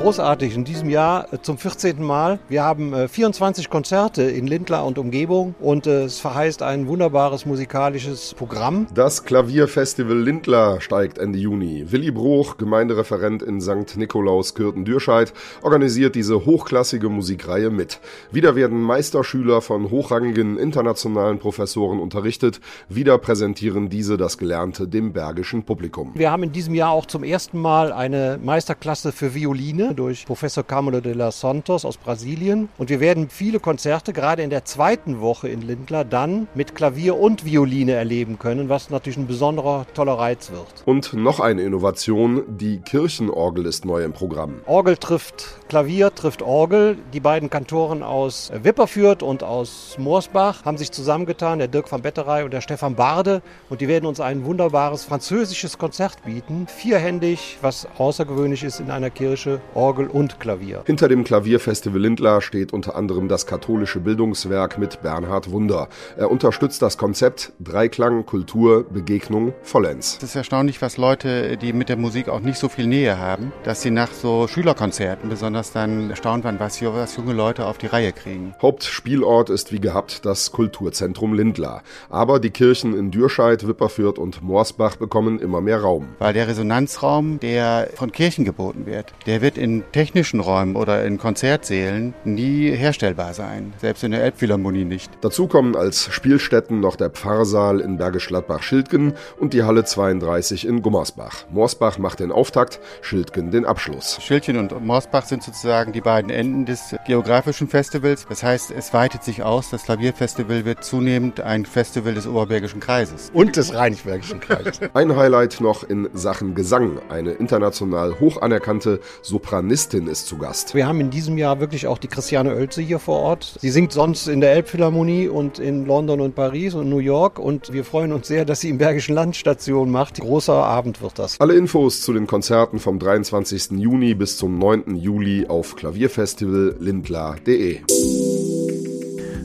großartig 0.00 0.54
in 0.54 0.64
diesem 0.64 0.88
Jahr 0.88 1.30
äh, 1.30 1.42
zum 1.42 1.58
14. 1.58 2.02
Mal. 2.02 2.38
Wir 2.48 2.64
haben 2.64 3.06
24 3.06 3.66
äh, 3.66 3.68
Konzerte 3.68 4.22
in 4.22 4.46
Lindlar 4.46 4.86
und 4.86 4.96
Umgebung 4.96 5.54
und 5.60 5.86
äh, 5.86 6.04
es 6.04 6.20
verheißt 6.20 6.62
ein 6.62 6.88
wunderbares 6.88 7.44
musikalisches 7.44 8.32
Programm. 8.32 8.86
Das 8.94 9.24
Klavierfestival 9.24 10.16
Lindlar 10.16 10.80
steigt 10.80 11.18
Ende 11.18 11.38
Juni. 11.38 11.92
Willi 11.92 12.10
Bruch, 12.10 12.56
Gemeindereferent 12.56 13.42
in 13.42 13.60
St. 13.60 13.98
Nikolaus 13.98 14.54
Kürten-Dürscheid, 14.54 15.34
organisiert 15.60 16.14
diese 16.14 16.46
hochklassige 16.46 17.10
Musikreihe 17.10 17.68
mit. 17.68 18.00
Wieder 18.32 18.56
werden 18.56 18.80
Meisterschüler 18.80 19.60
von 19.60 19.90
hochrangigen 19.90 20.56
internationalen 20.56 21.38
Professoren 21.38 22.00
unterrichtet. 22.00 22.60
Wieder 22.88 23.18
präsentieren 23.18 23.90
diese 23.90 24.16
das 24.16 24.38
Gelernte 24.38 24.88
dem 24.88 25.12
bergischen 25.12 25.64
Publikum. 25.64 26.12
Wir 26.14 26.30
haben 26.30 26.44
in 26.44 26.52
diesem 26.52 26.74
Jahr 26.74 26.92
auch 26.92 27.04
zum 27.04 27.22
ersten 27.22 27.60
Mal 27.60 27.92
eine 27.92 28.38
Meisterklasse 28.42 29.12
für 29.12 29.34
Violine 29.34 29.89
durch 29.94 30.26
Professor 30.26 30.64
Camilo 30.64 31.00
de 31.00 31.12
los 31.12 31.40
Santos 31.40 31.84
aus 31.84 31.96
Brasilien. 31.96 32.68
Und 32.78 32.90
wir 32.90 33.00
werden 33.00 33.28
viele 33.28 33.60
Konzerte 33.60 34.12
gerade 34.12 34.42
in 34.42 34.50
der 34.50 34.64
zweiten 34.64 35.20
Woche 35.20 35.48
in 35.48 35.62
Lindlar 35.62 36.04
dann 36.04 36.48
mit 36.54 36.74
Klavier 36.74 37.18
und 37.18 37.44
Violine 37.44 37.92
erleben 37.92 38.38
können, 38.38 38.68
was 38.68 38.90
natürlich 38.90 39.18
ein 39.18 39.26
besonderer 39.26 39.86
toller 39.94 40.14
Reiz 40.14 40.50
wird. 40.50 40.66
Und 40.84 41.12
noch 41.14 41.40
eine 41.40 41.62
Innovation, 41.62 42.42
die 42.48 42.78
Kirchenorgel 42.80 43.66
ist 43.66 43.84
neu 43.84 44.02
im 44.04 44.12
Programm. 44.12 44.60
Orgel 44.66 44.96
trifft 44.96 45.60
Klavier, 45.68 46.14
trifft 46.14 46.42
Orgel. 46.42 46.98
Die 47.12 47.20
beiden 47.20 47.50
Kantoren 47.50 48.02
aus 48.02 48.50
Wipperfürth 48.54 49.22
und 49.22 49.42
aus 49.42 49.96
Moorsbach 49.98 50.64
haben 50.64 50.78
sich 50.78 50.90
zusammengetan, 50.92 51.58
der 51.58 51.68
Dirk 51.68 51.90
van 51.90 52.02
Betterey 52.02 52.44
und 52.44 52.52
der 52.52 52.60
Stefan 52.60 52.94
Barde. 52.94 53.42
Und 53.68 53.80
die 53.80 53.88
werden 53.88 54.06
uns 54.06 54.20
ein 54.20 54.44
wunderbares 54.44 55.04
französisches 55.04 55.78
Konzert 55.78 56.22
bieten. 56.24 56.66
Vierhändig, 56.66 57.58
was 57.60 57.86
außergewöhnlich 57.98 58.64
ist 58.64 58.80
in 58.80 58.90
einer 58.90 59.10
Kirche. 59.10 59.60
Orgel 59.80 60.08
und 60.08 60.38
Klavier. 60.38 60.82
Hinter 60.84 61.08
dem 61.08 61.24
Klavierfestival 61.24 61.98
Lindlar 61.98 62.42
steht 62.42 62.74
unter 62.74 62.96
anderem 62.96 63.28
das 63.28 63.46
katholische 63.46 63.98
Bildungswerk 63.98 64.76
mit 64.76 65.00
Bernhard 65.00 65.50
Wunder. 65.50 65.88
Er 66.18 66.30
unterstützt 66.30 66.82
das 66.82 66.98
Konzept 66.98 67.54
Dreiklang, 67.60 68.26
Kultur, 68.26 68.84
Begegnung, 68.84 69.54
vollends. 69.62 70.18
Es 70.18 70.24
ist 70.24 70.36
erstaunlich, 70.36 70.82
was 70.82 70.98
Leute, 70.98 71.56
die 71.56 71.72
mit 71.72 71.88
der 71.88 71.96
Musik 71.96 72.28
auch 72.28 72.40
nicht 72.40 72.58
so 72.58 72.68
viel 72.68 72.86
Nähe 72.86 73.16
haben, 73.16 73.54
dass 73.64 73.80
sie 73.80 73.90
nach 73.90 74.12
so 74.12 74.48
Schülerkonzerten 74.48 75.30
besonders 75.30 75.72
dann 75.72 76.10
erstaunt 76.10 76.44
waren, 76.44 76.60
was, 76.60 76.82
was 76.82 77.16
junge 77.16 77.32
Leute 77.32 77.64
auf 77.64 77.78
die 77.78 77.86
Reihe 77.86 78.12
kriegen. 78.12 78.54
Hauptspielort 78.60 79.48
ist 79.48 79.72
wie 79.72 79.80
gehabt 79.80 80.26
das 80.26 80.52
Kulturzentrum 80.52 81.32
Lindlar. 81.32 81.82
Aber 82.10 82.38
die 82.38 82.50
Kirchen 82.50 82.94
in 82.94 83.10
Dürscheid, 83.10 83.66
Wipperfürth 83.66 84.18
und 84.18 84.42
Morsbach 84.42 84.96
bekommen 84.96 85.38
immer 85.38 85.62
mehr 85.62 85.80
Raum. 85.80 86.08
Weil 86.18 86.34
der 86.34 86.48
Resonanzraum, 86.48 87.40
der 87.40 87.88
von 87.94 88.12
Kirchen 88.12 88.44
geboten 88.44 88.84
wird, 88.84 89.14
der 89.24 89.40
wird 89.40 89.56
in 89.56 89.69
in 89.70 89.84
technischen 89.92 90.40
Räumen 90.40 90.74
oder 90.74 91.04
in 91.04 91.16
Konzertsälen 91.16 92.12
nie 92.24 92.72
herstellbar 92.72 93.34
sein, 93.34 93.72
selbst 93.78 94.02
in 94.02 94.10
der 94.10 94.24
Elbphilharmonie 94.24 94.84
nicht. 94.84 95.12
Dazu 95.20 95.46
kommen 95.46 95.76
als 95.76 96.12
Spielstätten 96.12 96.80
noch 96.80 96.96
der 96.96 97.10
Pfarrsaal 97.10 97.80
in 97.80 97.96
Bergisch 97.96 98.26
Gladbach-Schildgen 98.26 99.14
und 99.38 99.52
die 99.52 99.62
Halle 99.62 99.84
32 99.84 100.66
in 100.66 100.82
Gummersbach. 100.82 101.44
Morsbach 101.52 101.98
macht 101.98 102.18
den 102.18 102.32
Auftakt, 102.32 102.80
Schildgen 103.00 103.52
den 103.52 103.64
Abschluss. 103.64 104.18
Schildchen 104.20 104.56
und 104.56 104.84
Morsbach 104.84 105.24
sind 105.26 105.44
sozusagen 105.44 105.92
die 105.92 106.00
beiden 106.00 106.30
Enden 106.30 106.66
des 106.66 106.96
geografischen 107.06 107.68
Festivals. 107.68 108.26
Das 108.28 108.42
heißt, 108.42 108.72
es 108.72 108.92
weitet 108.92 109.22
sich 109.22 109.44
aus. 109.44 109.70
Das 109.70 109.84
Klavierfestival 109.84 110.64
wird 110.64 110.82
zunehmend 110.82 111.40
ein 111.40 111.64
Festival 111.64 112.14
des 112.14 112.26
Oberbergischen 112.26 112.80
Kreises. 112.80 113.30
Und 113.32 113.56
des 113.56 113.72
Rheinbergischen 113.72 114.40
Kreises. 114.40 114.80
ein 114.94 115.14
Highlight 115.14 115.60
noch 115.60 115.88
in 115.88 116.08
Sachen 116.12 116.56
Gesang. 116.56 116.98
Eine 117.08 117.32
international 117.32 118.18
hoch 118.18 118.42
anerkannte 118.42 118.98
Sopran 119.22 119.59
Sopranistin 119.60 120.06
ist 120.06 120.26
zu 120.26 120.38
Gast. 120.38 120.74
Wir 120.74 120.86
haben 120.86 121.00
in 121.00 121.10
diesem 121.10 121.36
Jahr 121.36 121.60
wirklich 121.60 121.86
auch 121.86 121.98
die 121.98 122.08
Christiane 122.08 122.56
Oelze 122.56 122.80
hier 122.80 122.98
vor 122.98 123.20
Ort. 123.20 123.58
Sie 123.60 123.68
singt 123.68 123.92
sonst 123.92 124.26
in 124.26 124.40
der 124.40 124.54
Elbphilharmonie 124.54 125.28
und 125.28 125.58
in 125.58 125.84
London 125.84 126.22
und 126.22 126.34
Paris 126.34 126.72
und 126.72 126.88
New 126.88 126.96
York 126.96 127.38
und 127.38 127.70
wir 127.70 127.84
freuen 127.84 128.14
uns 128.14 128.26
sehr, 128.26 128.46
dass 128.46 128.60
sie 128.60 128.70
im 128.70 128.78
Bergischen 128.78 129.14
Land 129.14 129.36
Station 129.36 129.90
macht. 129.90 130.18
Großer 130.18 130.54
Abend 130.54 131.02
wird 131.02 131.18
das. 131.18 131.38
Alle 131.40 131.56
Infos 131.56 132.00
zu 132.00 132.14
den 132.14 132.26
Konzerten 132.26 132.78
vom 132.78 132.98
23. 132.98 133.72
Juni 133.72 134.14
bis 134.14 134.38
zum 134.38 134.58
9. 134.58 134.96
Juli 134.96 135.46
auf 135.46 135.76
klavierfestival-lindlar.de. 135.76 137.80